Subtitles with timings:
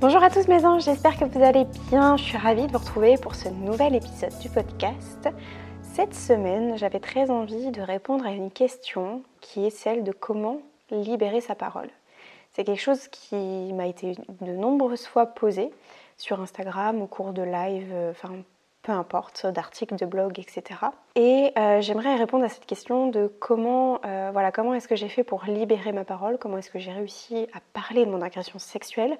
[0.00, 2.16] Bonjour à tous mes anges, j'espère que vous allez bien.
[2.16, 5.28] Je suis ravie de vous retrouver pour ce nouvel épisode du podcast.
[5.82, 10.62] Cette semaine, j'avais très envie de répondre à une question qui est celle de comment
[10.92, 11.88] libérer sa parole.
[12.52, 15.72] C'est quelque chose qui m'a été de nombreuses fois posé
[16.16, 18.30] sur Instagram, au cours de live, euh, enfin
[18.82, 20.62] peu importe, d'articles, de blogs, etc.
[21.14, 25.08] Et euh, j'aimerais répondre à cette question de comment, euh, voilà, comment est-ce que j'ai
[25.08, 28.58] fait pour libérer ma parole, comment est-ce que j'ai réussi à parler de mon agression
[28.58, 29.18] sexuelle,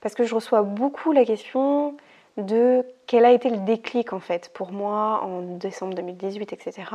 [0.00, 1.96] parce que je reçois beaucoup la question
[2.36, 6.90] de quel a été le déclic en fait pour moi en décembre 2018, etc.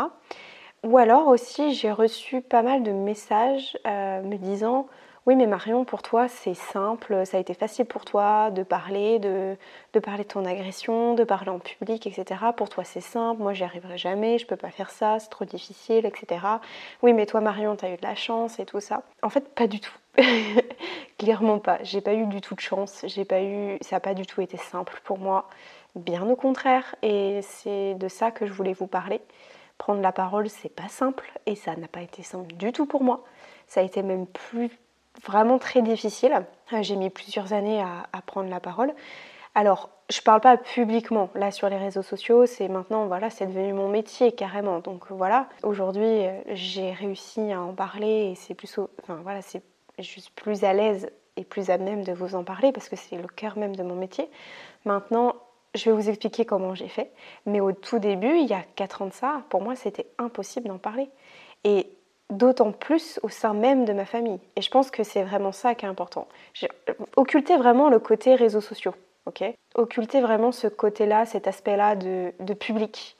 [0.83, 4.87] Ou alors aussi j'ai reçu pas mal de messages euh, me disant
[5.25, 9.19] oui mais Marion pour toi c'est simple, ça a été facile pour toi de parler,
[9.19, 9.55] de,
[9.93, 12.41] de, parler de ton agression, de parler en public, etc.
[12.55, 15.45] Pour toi c'est simple, moi j'y arriverai jamais, je peux pas faire ça, c'est trop
[15.45, 16.45] difficile, etc.
[17.01, 19.03] Oui mais toi Marion t'as eu de la chance et tout ça.
[19.23, 19.93] En fait pas du tout.
[21.17, 21.77] Clairement pas.
[21.83, 23.05] J'ai pas eu du tout de chance.
[23.07, 25.47] J'ai pas eu, ça n'a pas du tout été simple pour moi.
[25.95, 26.95] Bien au contraire.
[27.01, 29.21] Et c'est de ça que je voulais vous parler.
[29.77, 33.03] Prendre la parole, c'est pas simple et ça n'a pas été simple du tout pour
[33.03, 33.23] moi.
[33.67, 34.69] Ça a été même plus
[35.23, 36.45] vraiment très difficile.
[36.81, 38.93] J'ai mis plusieurs années à, prendre la parole.
[39.55, 43.73] Alors, je parle pas publiquement là sur les réseaux sociaux, c'est maintenant voilà, c'est devenu
[43.73, 44.79] mon métier carrément.
[44.79, 49.61] Donc voilà, aujourd'hui, j'ai réussi à en parler et c'est plus enfin voilà, c'est
[49.99, 53.17] suis plus à l'aise et plus à même de vous en parler parce que c'est
[53.17, 54.29] le cœur même de mon métier.
[54.85, 55.35] Maintenant,
[55.75, 57.11] je vais vous expliquer comment j'ai fait.
[57.45, 60.67] Mais au tout début, il y a 4 ans de ça, pour moi, c'était impossible
[60.67, 61.09] d'en parler.
[61.63, 61.87] Et
[62.31, 64.39] d'autant plus au sein même de ma famille.
[64.55, 66.27] Et je pense que c'est vraiment ça qui est important.
[66.53, 66.69] J'ai
[67.15, 68.95] occulté vraiment le côté réseaux sociaux.
[69.25, 69.43] ok?
[69.75, 73.17] Occulter vraiment ce côté-là, cet aspect-là de, de public.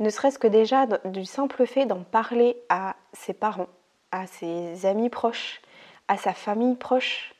[0.00, 3.68] Ne serait-ce que déjà du simple fait d'en parler à ses parents,
[4.10, 5.60] à ses amis proches,
[6.08, 7.34] à sa famille proche,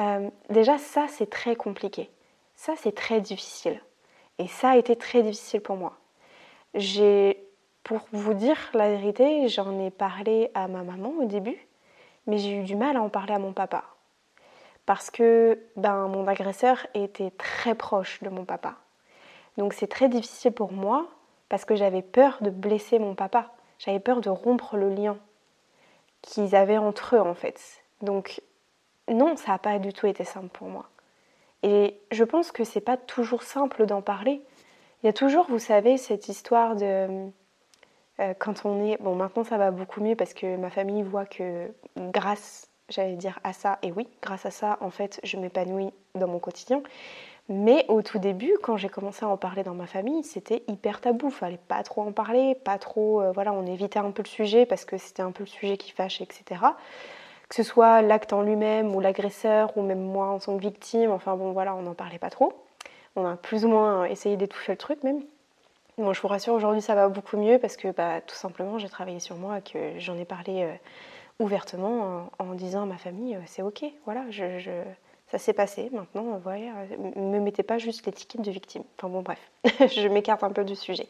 [0.00, 2.10] euh, déjà ça c'est très compliqué.
[2.56, 3.80] Ça c'est très difficile.
[4.38, 5.96] Et ça a été très difficile pour moi.
[7.86, 11.68] Pour vous dire la vérité, j'en ai parlé à ma maman au début,
[12.26, 13.84] mais j'ai eu du mal à en parler à mon papa.
[14.86, 18.74] Parce que ben, mon agresseur était très proche de mon papa.
[19.56, 21.06] Donc c'est très difficile pour moi
[21.48, 23.52] parce que j'avais peur de blesser mon papa.
[23.78, 25.16] J'avais peur de rompre le lien
[26.22, 27.84] qu'ils avaient entre eux en fait.
[28.02, 28.42] Donc
[29.06, 30.86] non, ça n'a pas du tout été simple pour moi.
[31.62, 34.42] Et je pense que c'est pas toujours simple d'en parler.
[35.02, 37.30] Il y a toujours, vous savez, cette histoire de
[38.20, 41.26] euh, quand on est bon maintenant ça va beaucoup mieux parce que ma famille voit
[41.26, 45.92] que grâce, j'allais dire à ça et oui, grâce à ça en fait, je m'épanouis
[46.14, 46.82] dans mon quotidien.
[47.48, 51.00] Mais au tout début, quand j'ai commencé à en parler dans ma famille, c'était hyper
[51.00, 51.30] tabou.
[51.30, 53.22] Fallait pas trop en parler, pas trop.
[53.22, 55.76] Euh, voilà, on évitait un peu le sujet parce que c'était un peu le sujet
[55.76, 56.56] qui fâche, etc
[57.48, 61.10] que ce soit l'acte en lui-même ou l'agresseur ou même moi en tant que victime.
[61.10, 62.52] Enfin bon, voilà, on n'en parlait pas trop.
[63.14, 65.22] On a plus ou moins essayé d'étouffer le truc même.
[65.98, 68.88] Bon, je vous rassure, aujourd'hui ça va beaucoup mieux parce que bah, tout simplement j'ai
[68.88, 70.74] travaillé sur moi, que j'en ai parlé euh,
[71.38, 74.82] ouvertement en, disant à ma famille euh, c'est ok, voilà, je,
[75.28, 75.88] ça s'est passé.
[75.92, 78.84] Maintenant, voilà, ne me mettez pas juste l'étiquette de victime.
[78.98, 81.08] Enfin bon, bref, je m'écarte un peu du sujet.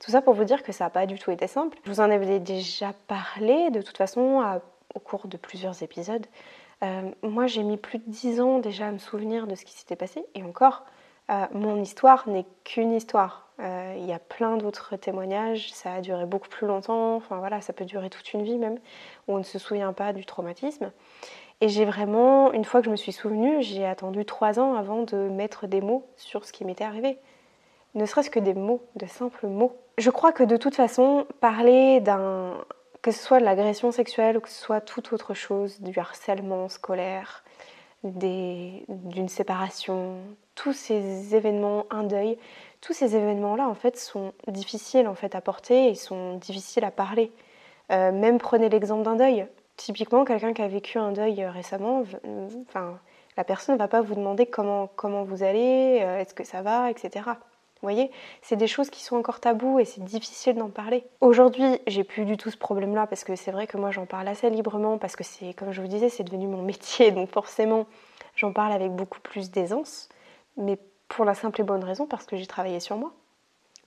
[0.00, 1.76] Tout ça pour vous dire que ça n'a pas du tout été simple.
[1.84, 4.60] Je vous en avais déjà parlé de toute façon
[4.94, 6.26] au cours de plusieurs épisodes.
[6.82, 9.72] Euh, moi, j'ai mis plus de dix ans déjà à me souvenir de ce qui
[9.72, 10.24] s'était passé.
[10.34, 10.84] Et encore,
[11.30, 13.48] euh, mon histoire n'est qu'une histoire.
[13.60, 15.72] Euh, il y a plein d'autres témoignages.
[15.72, 17.16] Ça a duré beaucoup plus longtemps.
[17.16, 18.78] Enfin voilà, ça peut durer toute une vie même,
[19.26, 20.90] où on ne se souvient pas du traumatisme.
[21.60, 25.02] Et j'ai vraiment, une fois que je me suis souvenue, j'ai attendu trois ans avant
[25.02, 27.18] de mettre des mots sur ce qui m'était arrivé.
[27.94, 29.76] Ne serait-ce que des mots, de simples mots.
[29.96, 32.54] Je crois que de toute façon, parler d'un
[33.02, 36.68] que ce soit de l'agression sexuelle ou que ce soit toute autre chose, du harcèlement
[36.68, 37.44] scolaire,
[38.04, 40.16] d'une séparation,
[40.58, 42.36] tous ces événements, un deuil,
[42.80, 46.90] tous ces événements-là en fait sont difficiles en fait à porter et sont difficiles à
[46.90, 47.30] parler.
[47.92, 49.46] Euh, même prenez l'exemple d'un deuil.
[49.76, 52.02] Typiquement, quelqu'un qui a vécu un deuil récemment,
[52.68, 52.98] enfin,
[53.36, 56.60] la personne ne va pas vous demander comment, comment vous allez, euh, est-ce que ça
[56.60, 57.22] va, etc.
[57.24, 58.10] Vous voyez,
[58.42, 61.04] c'est des choses qui sont encore tabous et c'est difficile d'en parler.
[61.20, 64.26] Aujourd'hui, j'ai plus du tout ce problème-là parce que c'est vrai que moi j'en parle
[64.26, 67.86] assez librement parce que c'est, comme je vous disais, c'est devenu mon métier, donc forcément
[68.34, 70.08] j'en parle avec beaucoup plus d'aisance,
[70.58, 70.78] mais
[71.08, 73.12] pour la simple et bonne raison parce que j'ai travaillé sur moi.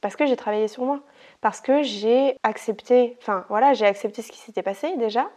[0.01, 1.01] Parce que j'ai travaillé sur moi.
[1.41, 5.29] Parce que j'ai accepté, enfin voilà, j'ai accepté ce qui s'était passé déjà.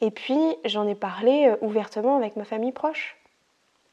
[0.00, 3.16] Et puis j'en ai parlé euh, ouvertement avec ma famille proche.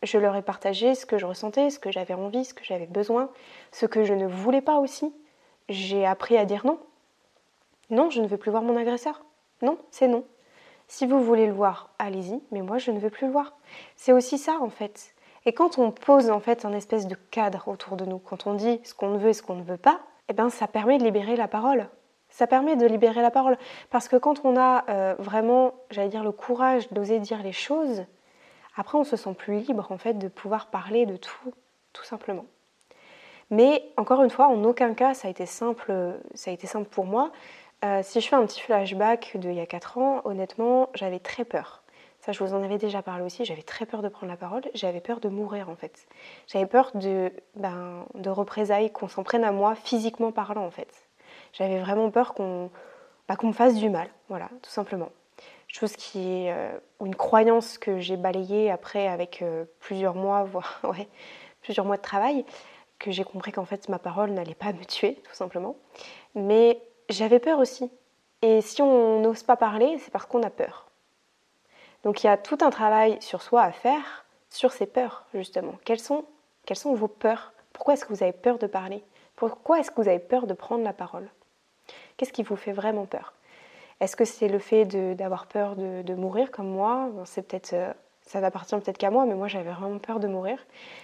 [0.04, 2.88] Je leur ai partagé ce que je ressentais, ce que j'avais envie, ce que j'avais
[2.88, 3.30] besoin,
[3.72, 5.14] ce que je ne voulais pas aussi.
[5.70, 6.80] J'ai appris à dire non.
[7.90, 9.24] Non, je ne veux plus voir mon agresseur.
[9.62, 10.24] Non, c'est non.
[10.88, 13.54] Si vous voulez le voir, allez-y, mais moi je ne veux plus le voir.
[13.96, 15.14] C'est aussi ça en fait.
[15.46, 18.54] Et quand on pose en fait un espèce de cadre autour de nous, quand on
[18.54, 20.00] dit ce qu'on veut et ce qu'on ne veut pas,
[20.30, 21.88] eh ben ça permet de libérer la parole.
[22.30, 23.58] Ça permet de libérer la parole
[23.90, 28.06] parce que quand on a euh, vraiment, j'allais dire, le courage d'oser dire les choses,
[28.78, 31.54] après, on se sent plus libre en fait de pouvoir parler de tout,
[31.92, 32.46] tout simplement.
[33.50, 35.92] Mais encore une fois, en aucun cas ça a été simple,
[36.36, 37.32] ça a été simple pour moi.
[37.84, 41.44] Euh, si je fais un petit flashback d'il y a 4 ans, honnêtement, j'avais très
[41.46, 41.81] peur.
[42.22, 43.46] Ça, je vous en avais déjà parlé aussi.
[43.46, 44.62] J'avais très peur de prendre la parole.
[44.74, 46.08] J'avais peur de mourir en fait.
[46.48, 51.10] J'avais peur de, ben, de représailles, qu'on s'en prenne à moi physiquement parlant en fait.
[51.54, 52.70] J'avais vraiment peur qu'on
[53.28, 55.10] bah, qu'on me fasse du mal, voilà, tout simplement
[55.74, 60.80] chose qui est euh, une croyance que j'ai balayée après avec euh, plusieurs mois, voire
[60.84, 61.08] ouais,
[61.62, 62.46] plusieurs mois de travail,
[63.00, 65.76] que j'ai compris qu'en fait ma parole n'allait pas me tuer, tout simplement.
[66.36, 67.90] Mais j'avais peur aussi.
[68.42, 70.91] Et si on n'ose pas parler, c'est parce qu'on a peur.
[72.04, 75.74] Donc il y a tout un travail sur soi à faire, sur ces peurs, justement.
[75.86, 76.26] Quelles sont,
[76.94, 77.54] vos peurs?
[77.74, 79.04] Pourquoi est-ce que vous avez peur de parler?
[79.36, 81.30] Pourquoi est-ce que vous avez peur de prendre la parole?
[82.18, 83.34] Qu'est-ce qui vous fait vraiment peur?
[84.00, 87.10] Est-ce que c'est le fait d'avoir peur de, mourir comme moi?
[87.26, 87.94] C'est peut-être euh,
[88.26, 90.58] ça n'appartient peut-être qu'à moi, mais moi j'avais vraiment peur de mourir.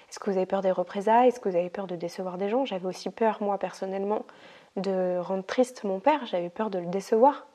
[0.09, 1.29] Est-ce que vous avez peur des représailles?
[1.29, 2.65] Est-ce que vous avez peur de décevoir des gens?
[2.65, 4.25] J'avais aussi peur, moi personnellement,
[4.75, 6.25] de rendre triste mon père.
[6.25, 7.46] J'avais peur de le décevoir.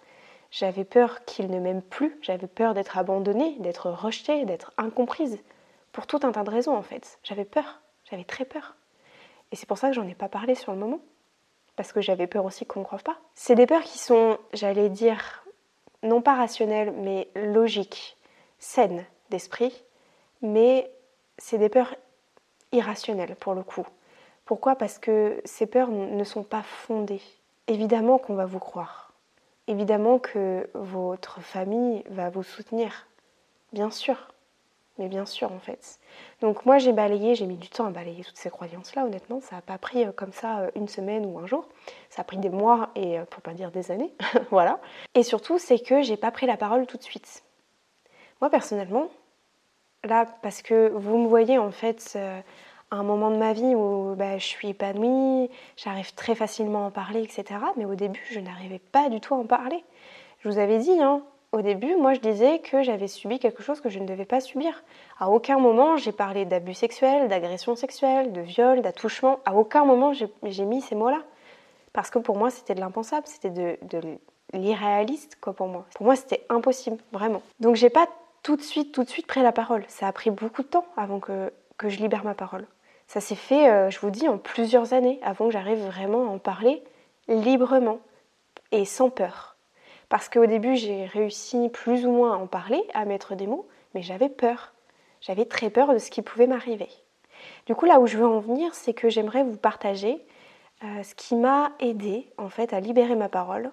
[0.52, 2.19] J'avais peur qu'il ne m'aime plus.
[2.20, 5.38] J'avais peur d'être abandonnée, d'être rejetée, d'être incomprise.
[5.93, 7.19] Pour tout un tas de raisons en fait.
[7.25, 7.81] J'avais peur.
[8.08, 8.76] J'avais très peur.
[9.50, 11.00] Et c'est pour ça que j'en ai pas parlé sur le moment
[11.75, 13.16] parce que j'avais peur aussi qu'on ne croive pas.
[13.34, 15.43] C'est des peurs qui sont, j'allais dire,
[16.02, 18.19] non pas rationnelles, mais logiques,
[18.58, 19.82] saines d'esprit,
[20.43, 20.90] mais
[21.38, 21.94] c'est des peurs
[22.72, 23.87] irrationnelles pour le coup.
[24.44, 24.76] Pourquoi?
[24.76, 27.22] Parce que ces peurs ne sont pas fondées.
[27.69, 29.01] Évidemment qu'on va vous croire.
[29.72, 33.06] Évidemment que votre famille va vous soutenir.
[33.72, 34.28] Bien sûr
[34.98, 35.98] mais bien sûr en fait.
[36.42, 39.56] Donc moi j'ai balayé, j'ai mis du temps à balayer toutes ces croyances-là, honnêtement, ça
[39.56, 41.66] n'a pas pris euh, comme ça euh, une semaine ou un jour,
[42.10, 44.12] ça a pris des mois et euh, pour pas dire des années,
[44.50, 44.80] voilà.
[45.14, 47.42] Et surtout c'est que j'ai pas pris la parole tout de suite.
[48.42, 49.08] Moi personnellement,
[50.04, 52.19] là parce que vous me voyez en fait
[52.97, 56.91] un moment de ma vie où bah, je suis épanouie, j'arrive très facilement à en
[56.91, 57.61] parler, etc.
[57.77, 59.85] Mais au début je n'arrivais pas du tout à en parler.
[60.41, 61.23] Je vous avais dit, hein,
[61.53, 64.41] au début, moi je disais que j'avais subi quelque chose que je ne devais pas
[64.41, 64.83] subir.
[65.19, 69.39] À aucun moment j'ai parlé d'abus sexuels, d'agression sexuelle, de viol, d'attouchement.
[69.44, 71.21] À aucun moment j'ai mis ces mots-là.
[71.93, 73.77] Parce que pour moi c'était de l'impensable, c'était de,
[74.55, 75.85] l'irréaliste quoi pour moi.
[75.94, 77.43] Pour moi c'était impossible, vraiment.
[77.61, 78.09] Donc j'ai pas
[78.43, 79.85] tout de suite, tout de suite pris la parole.
[79.89, 82.67] Ça a pris beaucoup de temps avant que, que je libère ma parole.
[83.12, 86.28] Ça s'est fait, euh, je vous dis, en plusieurs années avant que j'arrive vraiment à
[86.28, 86.82] en parler
[87.28, 87.98] librement
[88.70, 89.54] et sans peur.
[90.08, 93.69] Parce qu'au début, j'ai réussi plus ou moins à en parler, à mettre des mots,
[93.94, 94.72] mais j'avais peur.
[95.20, 96.88] J'avais très peur de ce qui pouvait m'arriver.
[97.66, 100.24] Du coup, là où je veux en venir, c'est que j'aimerais vous partager
[100.82, 103.72] euh, ce qui m'a aidé en fait à libérer ma parole,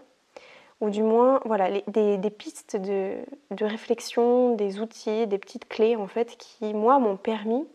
[0.81, 3.15] ou du moins voilà des, pistes de,
[3.51, 7.65] de, réflexion, des outils, des petites clés en fait qui moi m'ont permis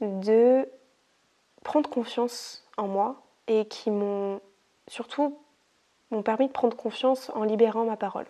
[0.00, 0.66] de
[1.66, 3.16] prendre confiance en moi
[3.48, 4.40] et qui m'ont
[4.86, 5.36] surtout
[6.12, 8.26] m'ont permis de prendre confiance en libérant ma parole.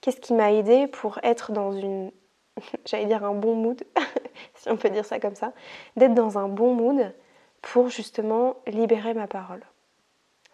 [0.00, 2.10] Qu'est-ce qui m'a aidé pour être dans une,
[2.86, 3.84] j'allais dire un bon mood,
[4.54, 5.52] si on peut dire ça comme ça,
[5.96, 7.14] d'être dans un bon mood
[7.60, 9.62] pour justement libérer ma parole?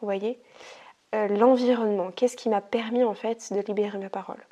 [0.00, 0.42] Vous voyez?
[1.14, 4.44] Euh, L'environnement, qu'est-ce qui m'a permis en fait de libérer ma parole?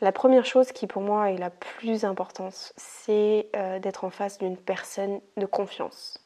[0.00, 4.38] La première chose qui pour moi est la plus importante, c'est euh, d'être en face
[4.38, 6.21] d'une personne de confiance.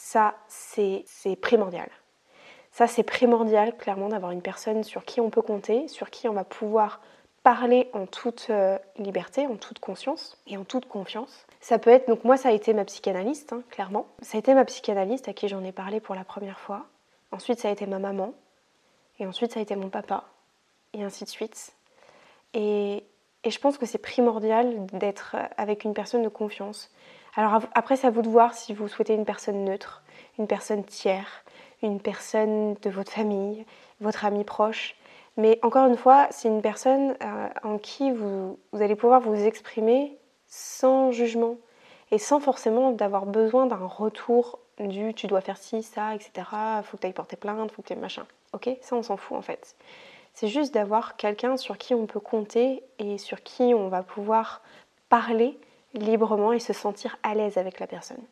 [0.00, 1.04] Ça, c'est
[1.42, 1.90] primordial.
[2.70, 6.32] Ça, c'est primordial, clairement, d'avoir une personne sur qui on peut compter, sur qui on
[6.32, 7.00] va pouvoir
[7.42, 11.44] parler en toute euh, liberté, en toute conscience et en toute confiance.
[11.60, 14.06] Ça peut être, donc moi ça a été ma psychanalyste, hein, clairement.
[14.22, 16.86] Ça a été ma psychanalyste à qui j'en ai parlé pour la première fois.
[17.32, 18.34] Ensuite ça a été ma maman.
[19.18, 20.24] Et ensuite ça a été mon papa.
[20.94, 21.72] Et ainsi de suite.
[22.54, 23.02] Et,
[23.42, 26.88] et je pense que c'est primordial d'être avec une personne de confiance.
[27.38, 30.02] Alors après c'est à vous de voir si vous souhaitez une personne neutre,
[30.40, 31.44] une personne tiers,
[31.82, 33.64] une personne de votre famille,
[34.00, 34.96] votre ami proche.
[35.36, 40.18] Mais encore une fois, c'est une personne euh, en qui vous, allez pouvoir vous exprimer
[40.48, 41.58] sans jugement
[42.10, 46.32] et sans forcément d'avoir besoin d'un retour du tu dois faire ci, ça, etc.
[46.82, 48.26] Faut que tu ailles porter plainte, faut que tu machin.
[48.52, 49.76] Ok Ça, on s'en fout en fait.
[50.34, 54.60] C'est juste d'avoir quelqu'un sur qui on peut compter et sur qui on va pouvoir
[55.08, 55.56] parler
[55.94, 58.22] librement et se sentir à l'aise avec la personne.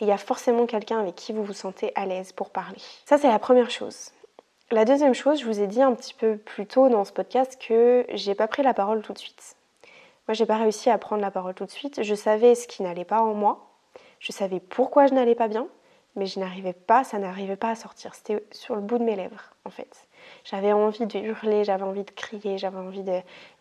[0.00, 2.78] Il y a forcément quelqu'un avec qui vous vous sentez à l'aise pour parler.
[3.04, 4.10] Ça, c'est la première chose.
[4.70, 7.60] La deuxième chose, je vous ai dit un petit peu plus tôt dans ce podcast
[7.60, 9.56] que j'ai pas pris la parole tout de suite.
[10.26, 12.02] Moi, j'ai pas réussi à prendre la parole tout de suite.
[12.02, 13.68] Je savais ce qui n'allait pas en moi.
[14.20, 15.68] Je savais pourquoi je n'allais pas bien,
[16.16, 18.14] mais je n'arrivais pas, ça n'arrivait pas à sortir.
[18.14, 20.06] C'était sur le bout de mes lèvres, en fait.
[20.44, 23.04] J'avais envie de hurler, j'avais envie de crier, j'avais envie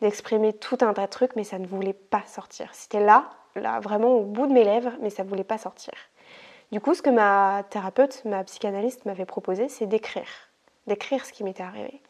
[0.02, 2.70] d'exprimer tout un tas de trucs, mais ça ne voulait pas sortir.
[2.74, 5.94] C'était là, là, vraiment au bout de mes lèvres, mais ça ne voulait pas sortir.
[6.72, 10.50] Du coup, ce que ma thérapeute, ma psychanalyste m'avait proposé, c'est d'écrire.
[10.88, 12.02] D'écrire ce qui m'était arrivé.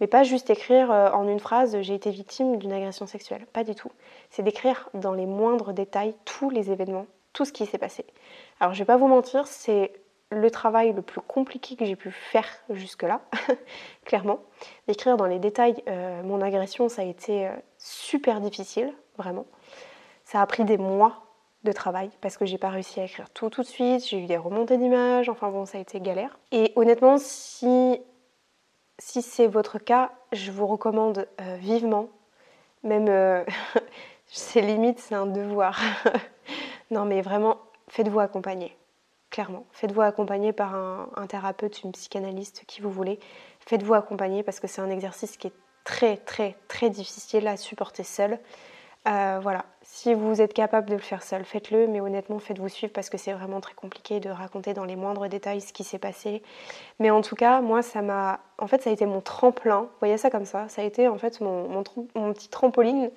[0.00, 3.46] Mais pas juste écrire euh, en une phrase j'ai été victime d'une agression sexuelle.
[3.52, 3.90] Pas du tout.
[4.30, 8.04] C'est d'écrire dans les moindres détails tous les événements, tout ce qui s'est passé.
[8.60, 9.92] Alors je vais pas vous mentir, c'est
[10.30, 13.22] le travail le plus compliqué que j'ai pu faire jusque-là,
[14.04, 14.40] clairement.
[14.86, 19.46] D'écrire dans les détails euh, mon agression, ça a été euh, super difficile, vraiment.
[20.24, 21.22] Ça a pris des mois
[21.64, 24.26] de travail parce que j'ai pas réussi à écrire tout tout de suite, j'ai eu
[24.26, 26.38] des remontées d'images, enfin bon, ça a été galère.
[26.52, 28.00] Et honnêtement, si,
[28.98, 32.10] si c'est votre cas, je vous recommande euh, vivement,
[32.82, 33.44] même
[34.26, 35.80] c'est limite, c'est un devoir.
[36.90, 38.76] non mais vraiment, faites-vous accompagner
[39.30, 39.66] clairement.
[39.72, 43.18] Faites-vous accompagner par un, thérapeute, une psychanalyste, qui vous voulez.
[43.66, 45.52] Faites-vous accompagner parce que c'est un exercice qui est
[45.84, 48.38] très très très difficile à supporter seul.
[49.06, 52.92] Euh, voilà, si vous êtes capable de le faire seul, faites-le, mais honnêtement, faites-vous suivre
[52.92, 55.98] parce que c'est vraiment très compliqué de raconter dans les moindres détails ce qui s'est
[55.98, 56.42] passé.
[56.98, 58.40] Mais en tout cas, moi, ça m'a.
[58.58, 59.82] En fait, ça a été mon tremplin.
[59.82, 63.10] Vous voyez ça comme ça Ça a été en fait mon, mon, petit trampoline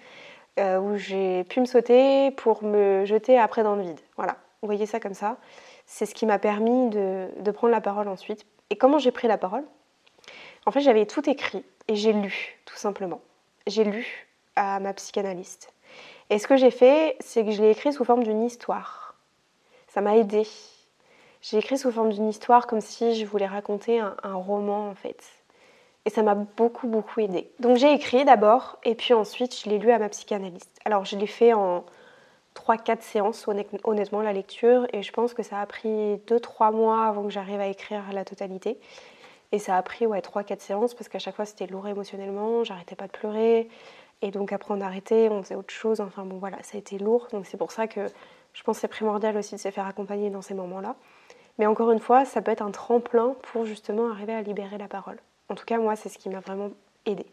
[0.59, 3.99] euh, où j'ai pu me sauter pour me jeter après dans le vide.
[4.17, 5.37] Voilà, vous voyez ça comme ça
[5.91, 8.45] c'est ce qui m'a permis de, prendre la parole ensuite.
[8.69, 9.65] Et comment j'ai pris la parole?
[10.65, 13.19] En fait, j'avais tout écrit et j'ai lu, tout simplement.
[13.67, 15.73] J'ai lu à ma psychanalyste.
[16.29, 19.15] Et ce que j'ai fait, c'est que je l'ai écrit sous forme d'une histoire.
[19.89, 20.47] Ça m'a aidé.
[21.41, 25.21] J'ai écrit sous forme d'une histoire comme si je voulais raconter un roman en fait.
[26.05, 27.51] Et ça m'a beaucoup beaucoup aidé.
[27.59, 30.79] Donc j'ai écrit d'abord et puis ensuite je l'ai lu à ma psychanalyste.
[30.85, 31.83] Alors je l'ai fait en,
[32.55, 33.47] 3-4 séances
[33.83, 37.59] honnêtement la lecture et je pense que ça a pris 2-3 mois avant que j'arrive
[37.59, 38.77] à écrire la totalité.
[39.51, 42.95] Et ça a pris ouais, 3-4 séances parce qu'à chaque fois c'était lourd émotionnellement, j'arrêtais
[42.95, 43.69] pas de pleurer.
[44.21, 46.01] Et donc après on arrêtait, on faisait autre chose.
[46.01, 47.27] Enfin bon voilà, ça a été lourd.
[47.31, 48.07] Donc c'est pour ça que
[48.53, 50.95] je pense que c'est primordial aussi de se faire accompagner dans ces moments-là.
[51.57, 54.87] Mais encore une fois, ça peut être un tremplin pour justement arriver à libérer la
[54.87, 55.17] parole.
[55.51, 56.69] En tout cas, moi, c'est ce qui m'a vraiment
[57.05, 57.25] aidé.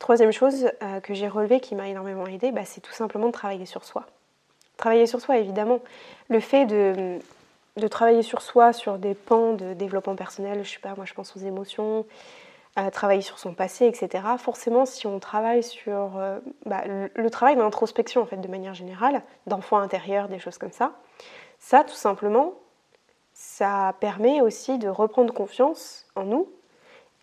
[0.00, 3.32] Troisième chose euh, que j'ai relevée qui m'a énormément aidé, bah, c'est tout simplement de
[3.32, 4.04] travailler sur soi.
[4.76, 5.78] Travailler sur soi, évidemment.
[6.28, 7.20] Le fait de,
[7.88, 11.36] travailler sur soi, sur des pans de développement personnel, je sais pas, moi je pense
[11.36, 12.04] aux émotions,
[12.74, 14.24] à travailler sur son passé, etc.
[14.38, 16.82] Forcément, si on travaille sur euh, bah,
[17.14, 20.94] le, travail d'introspection, en fait, de manière générale, d'enfant intérieur, des choses comme ça,
[21.60, 22.54] ça, tout simplement,
[23.34, 26.48] ça permet aussi de reprendre confiance en nous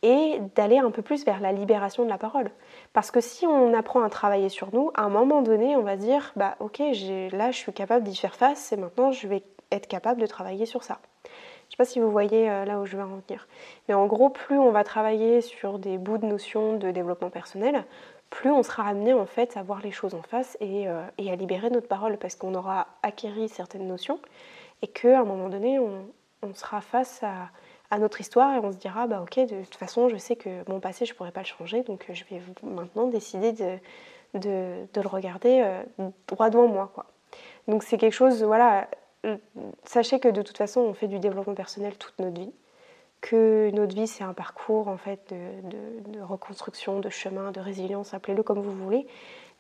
[0.04, 2.52] et d'aller un peu plus vers la libération de la parole.
[2.92, 5.96] Parce que si on apprend à travailler sur nous, à un moment donné, on va
[5.96, 9.88] dire, bah ok, là je suis capable d'y faire face et maintenant je vais être
[9.88, 11.00] capable de travailler sur ça.
[11.24, 13.48] Je ne sais pas si vous voyez euh, là où je veux en venir.
[13.88, 17.86] Mais en gros, plus on va travailler sur des bouts de notions de développement personnel,
[18.30, 21.36] plus on sera amené en fait à voir les choses en face et, euh, à
[21.36, 24.20] libérer notre parole parce qu'on aura acquéri certaines notions
[24.82, 27.50] et qu'à un moment donné, on sera face à,
[27.94, 30.50] à notre histoire et on se dira bah ok de toute façon je sais que
[30.68, 33.78] mon passé je pourrais pas le changer donc euh, je vais maintenant décider de,
[34.34, 37.06] de, le regarder euh, droit devant moi quoi.
[37.68, 38.88] Donc c'est quelque chose voilà
[39.28, 39.38] euh,
[39.84, 42.52] sachez que de toute façon on fait du développement personnel toute notre vie
[43.22, 48.16] que notre vie c'est un parcours en fait de, de, reconstruction, de chemin, de résilience,
[48.16, 49.08] appelez-le comme vous voulez.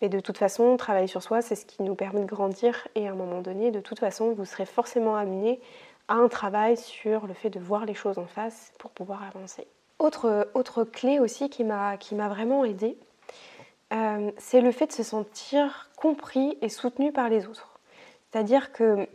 [0.02, 3.08] Mais de toute façon, travailler sur soi, c'est ce qui nous permet de grandir et
[3.08, 5.62] à un moment donné, de toute façon, vous serez forcément amené
[6.10, 9.68] un travail sur le fait de voir les choses en face pour pouvoir avancer.
[10.00, 12.98] Autre, autre clé aussi qui m'a vraiment aidée,
[13.94, 17.80] euh, c'est le fait de se sentir compris et soutenu par les autres.
[18.32, 19.08] C'est-à-dire que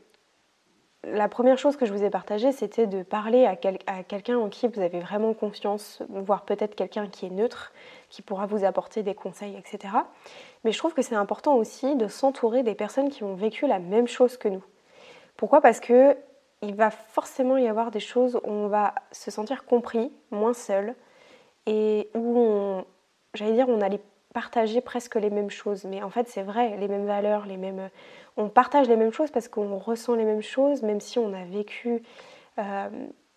[1.04, 4.48] la première chose que je vous ai partagée, c'était de parler à, à quelqu'un en
[4.48, 7.72] qui vous avez vraiment confiance, voire peut-être quelqu'un qui est neutre,
[8.08, 9.94] qui pourra vous apporter des conseils, etc.
[10.64, 13.78] Mais je trouve que c'est important aussi de s'entourer des personnes qui ont vécu la
[13.78, 14.62] même chose que nous.
[15.36, 15.60] Pourquoi?
[15.60, 16.16] Parce que
[16.62, 20.94] il va forcément y avoir des choses où on va se sentir compris, moins seul,
[21.66, 22.80] et où
[23.34, 24.00] j'allais dire, on allait
[24.34, 25.84] partager presque les mêmes choses.
[25.84, 27.90] Mais en fait, c'est vrai, les mêmes valeurs, les mêmes,
[28.36, 31.44] on partage les mêmes choses parce qu'on ressent les mêmes choses, même si on a
[31.44, 32.02] vécu
[32.58, 32.88] euh,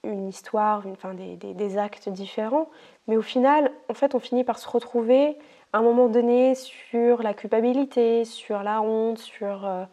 [0.04, 2.70] une histoire, une, enfin, des, des, actes différents.
[3.08, 5.38] Mais au final, en fait, on finit par se retrouver
[5.74, 9.86] à un moment donné sur la culpabilité, sur la honte, sur euh,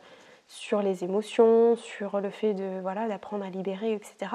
[0.48, 4.32] sur les émotions, sur le fait de voilà d'apprendre à libérer, etc.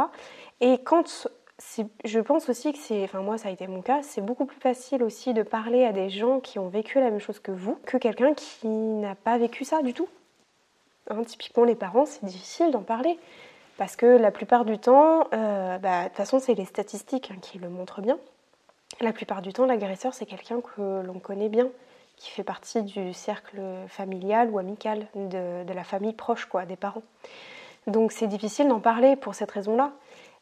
[0.62, 1.28] Et quand
[2.06, 4.60] je pense aussi que c'est, enfin moi ça a été mon cas, c'est beaucoup plus
[4.60, 7.78] facile aussi de parler à des gens qui ont vécu la même chose que vous
[7.86, 10.08] que quelqu'un qui n'a pas vécu ça du tout.
[11.10, 13.20] Hein, typiquement les parents, c'est difficile d'en parler
[13.78, 17.40] parce que la plupart du temps, euh, bah, de toute façon c'est les statistiques hein,
[17.42, 18.20] qui le montrent bien.
[19.02, 21.70] La plupart du temps, l'agresseur c'est quelqu'un que l'on connaît bien
[22.24, 27.04] qui fait partie du cercle familial ou amical de, la famille proche, quoi, des parents.
[27.86, 29.92] Donc c'est difficile d'en parler pour cette raison-là.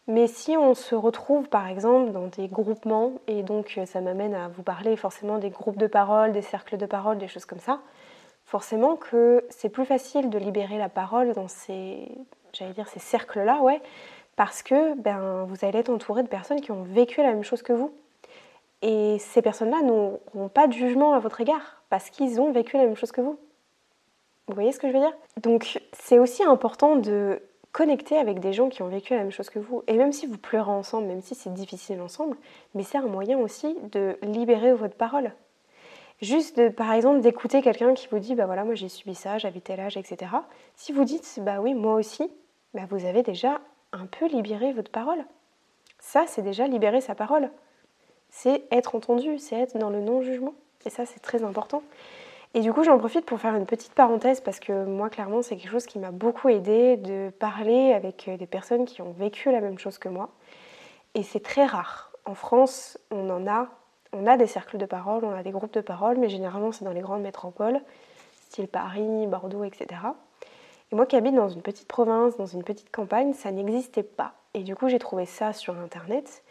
[0.07, 4.47] Mais si on se retrouve par exemple dans des groupements, et donc ça m'amène à
[4.47, 7.79] vous parler forcément des groupes de parole, des cercles de parole, des choses comme ça,
[8.45, 12.11] forcément que c'est plus facile de libérer la parole dans ces,
[12.53, 13.81] j'allais dire, ces cercles-là, ouais,
[14.35, 17.63] parce que ben, vous allez être entouré de personnes qui ont vécu la même chose
[17.63, 17.91] que vous.
[18.81, 22.83] Et ces personnes-là n'ont pas de jugement à votre égard parce qu'ils ont vécu la
[22.83, 23.37] même chose que vous.
[24.47, 25.13] Vous voyez ce que je veux dire?
[25.41, 29.49] Donc c'est aussi important de connecter avec des gens qui ont vécu la même chose
[29.49, 29.83] que vous.
[29.87, 32.35] Et même si vous pleurez ensemble, même si c'est difficile ensemble,
[32.73, 35.31] mais c'est un moyen aussi de libérer votre parole.
[36.21, 39.37] Juste de, par exemple d'écouter quelqu'un qui vous dit bah voilà moi j'ai subi ça,
[39.37, 40.31] j'avais tel âge, etc.
[40.75, 42.29] Si vous dites bah oui moi aussi,
[42.73, 43.61] bah vous avez déjà
[43.91, 45.23] un peu libéré votre parole.
[45.99, 47.49] Ça c'est déjà libérer sa parole
[48.31, 50.53] c'est être entendu, c'est être dans le non-jugement.
[50.85, 51.83] Et ça, c'est très important.
[52.53, 55.55] Et du coup, j'en profite pour faire une petite parenthèse parce que moi, clairement, c'est
[55.55, 59.51] quelque chose qui m'a beaucoup aidé de parler avec euh, des personnes qui ont vécu
[59.51, 60.29] la même chose que moi.
[61.13, 62.11] Et c'est très rare.
[62.25, 63.67] En France, on en a.
[64.13, 66.83] On a des cercles de parole, on a des groupes de parole, mais généralement, c'est
[66.83, 67.79] dans les grandes métropoles,
[68.49, 69.87] style Paris, Bordeaux, etc.
[70.91, 74.33] Et moi qui habite dans une petite province, dans une petite campagne, ça n'existait pas.
[74.53, 76.43] Et du coup, j'ai trouvé ça sur Internet.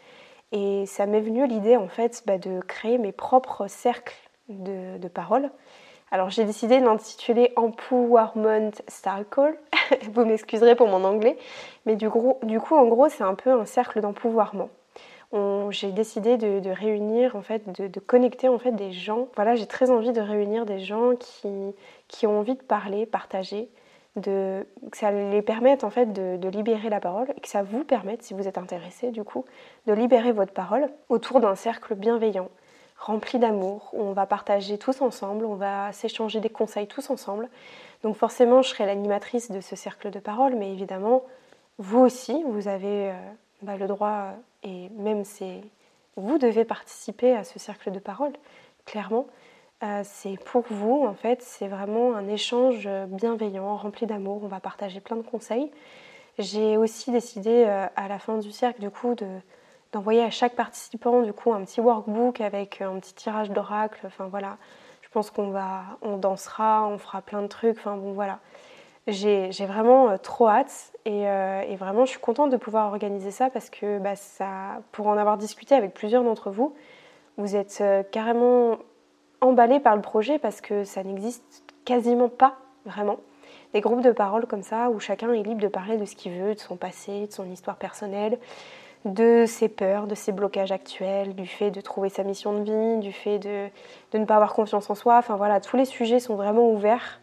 [0.51, 4.15] Et ça m'est venu l'idée en fait bah, de créer mes propres cercles
[4.49, 5.49] de, de parole.
[6.11, 9.57] Alors j'ai décidé de l'intituler Empowerment Circle.
[10.13, 11.37] Vous m'excuserez pour mon anglais,
[11.85, 12.09] mais du,
[12.43, 14.69] du coup en gros c'est un peu un cercle d'empouvoirment.
[15.69, 19.29] J'ai décidé de, réunir en fait, de, de, connecter en fait des gens.
[19.35, 21.47] Voilà, j'ai très envie de réunir des gens qui,
[22.09, 23.69] qui ont envie de parler, partager,
[24.15, 27.83] de, que ça les permette en fait de, libérer la parole et que ça vous
[27.83, 29.45] permette, si vous êtes intéressé du coup,
[29.87, 32.49] de libérer votre parole autour d'un cercle bienveillant,
[32.97, 37.49] rempli d'amour, où on va partager tous ensemble, on va s'échanger des conseils tous ensemble.
[38.03, 41.23] Donc forcément, je serai l'animatrice de ce cercle de parole, mais évidemment,
[41.77, 43.13] vous aussi, vous avez euh,
[43.61, 45.61] bah, le droit, et même c'est...
[46.17, 48.33] Vous devez participer à ce cercle de parole,
[48.85, 49.25] clairement.
[49.83, 54.41] Euh, c'est pour vous, en fait, c'est vraiment un échange bienveillant, rempli d'amour.
[54.43, 55.71] On va partager plein de conseils.
[56.37, 59.15] J'ai aussi décidé euh, à la fin du cercle, du coup,
[59.91, 63.99] d'envoyer à chaque participant, du coup, un petit workbook avec un petit tirage d'oracle.
[64.05, 64.57] Enfin voilà,
[65.01, 67.77] je pense qu'on va, on dansera, on fera plein de trucs.
[67.77, 68.39] Enfin bon, voilà.
[69.07, 71.25] J'ai vraiment euh, trop hâte et,
[71.75, 74.13] vraiment je suis contente de pouvoir organiser ça parce que bah,
[74.91, 76.75] pour en avoir discuté avec plusieurs d'entre vous,
[77.37, 78.77] vous êtes carrément
[79.41, 83.17] emballé par le projet parce que ça n'existe quasiment pas vraiment.
[83.73, 86.33] Des groupes de parole comme ça où chacun est libre de parler de ce qu'il
[86.33, 88.37] veut, de son passé, de son histoire personnelle,
[89.05, 92.99] de ses peurs, de ses blocages actuels, du fait de trouver sa mission de vie,
[92.99, 93.67] du fait de,
[94.11, 95.17] de ne pas avoir confiance en soi.
[95.17, 97.21] Enfin voilà, tous les sujets sont vraiment ouverts.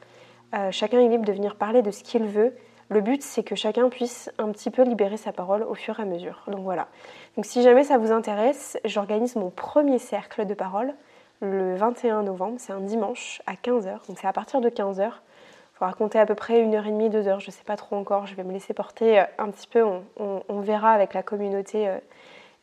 [0.55, 2.57] Euh, chacun est libre de venir parler de ce qu'il veut.
[2.89, 6.03] Le but, c'est que chacun puisse un petit peu libérer sa parole au fur et
[6.03, 6.43] à mesure.
[6.49, 6.89] Donc voilà.
[7.37, 10.95] Donc si jamais ça vous intéresse, j'organise mon premier cercle de parole
[11.40, 15.11] le 21 novembre, c'est un dimanche à 15h, donc c'est à partir de 15h.
[15.11, 17.64] Il faudra compter à peu près une heure et demie, deux heures, je ne sais
[17.64, 19.85] pas trop encore, je vais me laisser porter euh, un petit peu,
[20.18, 21.98] on, verra avec la communauté euh,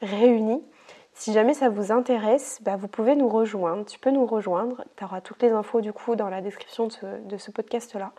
[0.01, 0.61] réunie.
[1.13, 5.05] Si jamais ça vous intéresse, bah, vous pouvez nous rejoindre, tu peux nous rejoindre, tu
[5.05, 8.11] auras toutes les infos du coup dans la description de ce, podcast-là.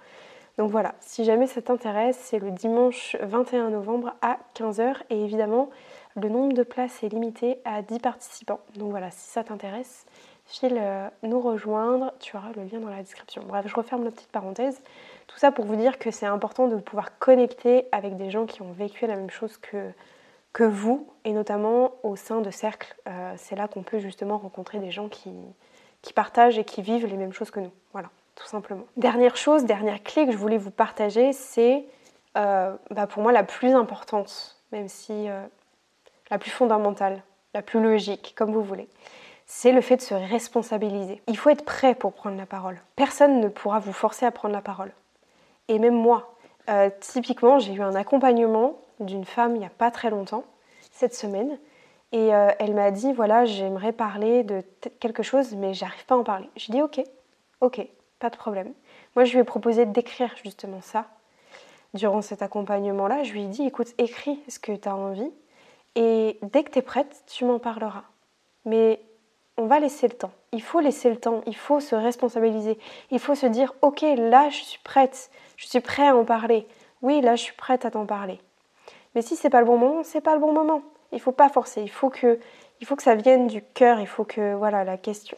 [0.56, 5.68] Donc voilà, si jamais ça t'intéresse, c'est le dimanche 21 novembre à 15h et évidemment
[6.16, 8.60] le nombre de places est limité à 10 participants.
[8.76, 10.06] Donc voilà, si ça t'intéresse,
[10.46, 13.42] file euh, nous rejoindre, tu auras le lien dans la description.
[13.46, 14.80] Bref, je referme la petite parenthèse.
[15.26, 18.62] Tout ça pour vous dire que c'est important de pouvoir connecter avec des gens qui
[18.62, 19.90] ont vécu la même chose que,
[20.52, 22.94] que vous, et notamment au sein de cercles.
[23.09, 25.32] Euh, c'est là qu'on peut justement rencontrer des gens qui,
[26.02, 27.72] qui partagent et qui vivent les mêmes choses que nous.
[27.92, 28.85] Voilà, tout simplement.
[28.96, 31.85] Dernière chose, dernière clé que je voulais vous partager, c'est
[32.37, 35.26] euh, bah, pour moi la plus importante, même si
[36.30, 37.22] la plus fondamentale,
[37.54, 38.88] la plus logique, comme vous voulez,
[39.46, 41.22] c'est le fait de se responsabiliser.
[41.28, 42.80] Il faut être prêt pour prendre la parole.
[42.96, 44.92] Personne ne pourra vous forcer à prendre la parole.
[45.68, 46.35] Et même moi,
[46.68, 50.44] euh, typiquement, j'ai eu un accompagnement d'une femme il n'y a pas très longtemps,
[50.90, 51.59] cette semaine,
[52.12, 54.62] et elle m'a dit voilà, j'aimerais parler de
[55.00, 56.48] quelque chose, mais j'arrive pas à en parler.
[56.56, 57.02] J'ai dit ok,
[57.61, 57.87] ok,
[58.18, 58.72] pas de problème.
[59.14, 61.06] Moi, je lui ai proposé d'écrire justement ça.
[61.94, 65.30] Durant cet accompagnement-là, je lui ai dit, écoute, écris ce que tu as envie
[65.94, 68.04] et dès que tu es prête, tu m'en parleras.
[68.66, 69.00] Mais
[69.56, 70.32] on va laisser le temps.
[70.52, 72.78] Il faut laisser le temps, il faut se responsabiliser.
[73.10, 76.66] Il faut se dire, ok, là, je suis prête, je suis prêt à en parler.
[77.02, 78.40] Oui, là, je suis prête à t'en parler.
[79.14, 80.82] Mais si c'est pas le bon moment, c'est pas le bon moment.
[81.12, 81.82] Il faut pas forcer.
[81.82, 82.38] Il faut que,
[82.98, 84.00] ça vienne du cœur.
[84.00, 85.36] Il faut que, voilà, la question.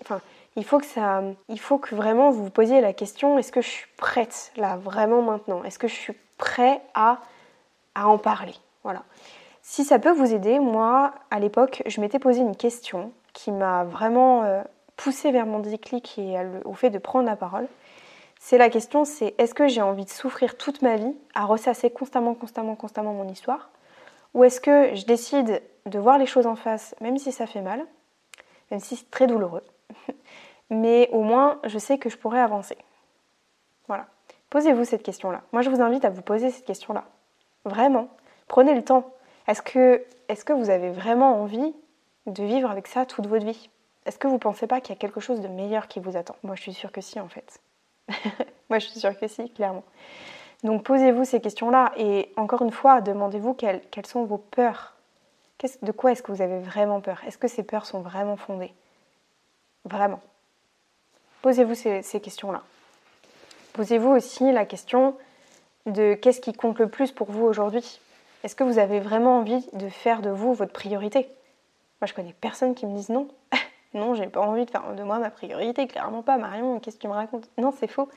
[0.56, 1.60] Il faut que ça, il
[1.92, 5.62] vraiment vous vous posiez la question est-ce que je suis prête là vraiment maintenant?
[5.62, 7.20] Est-ce que je suis prêt à,
[7.94, 8.54] à en parler?
[8.82, 9.04] Voilà.
[9.62, 13.84] Si ça peut vous aider, moi à l'époque je m'étais posé une question qui m'a
[13.84, 14.64] vraiment euh,
[14.96, 17.68] poussée vers mon déclic et au fait de prendre la parole.
[18.40, 21.88] C'est la question, c'est est-ce que j'ai envie de souffrir toute ma vie à ressasser
[21.88, 23.70] constamment, constamment, constamment mon histoire?
[24.34, 27.60] Ou est-ce que je décide de voir les choses en face, même si ça fait
[27.60, 27.86] mal,
[28.72, 29.64] même si c'est très douloureux
[30.70, 32.76] mais au moins je sais que je pourrais avancer?
[33.86, 34.06] Voilà.
[34.50, 35.42] Posez-vous cette question-là.
[35.52, 37.04] Moi, je vous invite à vous poser cette question-là.
[37.64, 38.08] Vraiment.
[38.48, 39.12] Prenez le temps.
[39.46, 41.72] Est-ce que, est que vous avez vraiment envie
[42.28, 43.70] de vivre avec ça toute votre vie
[44.06, 46.16] Est-ce que vous ne pensez pas qu'il y a quelque chose de meilleur qui vous
[46.16, 46.36] attend?
[46.42, 47.60] Moi, je suis sûre que si, en fait.
[48.70, 49.84] Moi, je suis sûre que si, clairement.
[50.64, 51.92] Donc, posez-vous ces questions-là.
[51.96, 54.94] Et encore une fois, demandez-vous quelles, quelles sont vos peurs.
[55.82, 57.20] De quoi est-ce que vous avez vraiment peur?
[57.26, 58.72] Est-ce que ces peurs sont vraiment fondées?
[59.84, 60.20] Vraiment.
[61.42, 62.62] Posez-vous ces, questions-là.
[63.72, 65.16] Posez-vous aussi la question
[65.86, 68.00] de qu'est-ce qui compte le plus pour vous aujourd'hui?
[68.42, 71.28] Est-ce que vous avez vraiment envie de faire de vous votre priorité?
[72.00, 73.28] Moi, je connais personne qui me dise non.
[73.94, 76.38] non, j'ai pas envie de faire de moi ma priorité, clairement pas.
[76.38, 77.48] Marion, qu'est-ce que tu me racontes?
[77.58, 78.08] Non, c'est faux.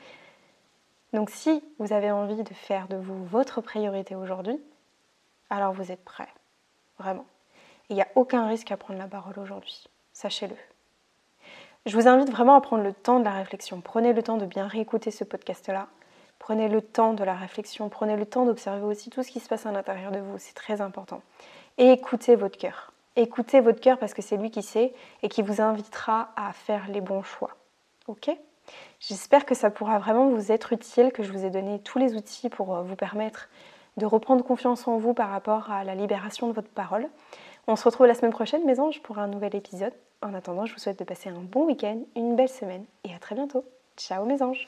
[1.12, 4.58] Donc, si vous avez envie de faire de vous votre priorité aujourd'hui,
[5.50, 6.28] alors vous êtes prêt.
[6.98, 7.26] Vraiment.
[7.90, 9.84] Il n'y a aucun risque à prendre la parole aujourd'hui.
[10.12, 10.56] Sachez-le.
[11.84, 13.80] Je vous invite vraiment à prendre le temps de la réflexion.
[13.80, 15.88] Prenez le temps de bien réécouter ce podcast-là.
[16.38, 17.88] Prenez le temps de la réflexion.
[17.88, 20.38] Prenez le temps d'observer aussi tout ce qui se passe à l'intérieur de vous.
[20.38, 21.22] C'est très important.
[21.78, 22.91] Et écoutez votre cœur.
[23.16, 26.88] Écoutez votre cœur parce que c'est lui qui sait et qui vous invitera à faire
[26.88, 27.50] les bons choix.
[28.08, 28.30] Ok?
[29.00, 32.14] J'espère que ça pourra vraiment vous être utile, que je vous ai donné tous les
[32.14, 33.48] outils pour euh, vous permettre
[33.96, 37.08] de reprendre confiance en vous par rapport à la libération de votre parole.
[37.66, 39.92] On se retrouve la semaine prochaine, mes anges, pour un nouvel épisode.
[40.22, 43.18] En attendant, je vous souhaite de passer un bon week-end, une belle semaine et à
[43.18, 43.64] très bientôt.
[43.96, 44.60] Ciao mes anges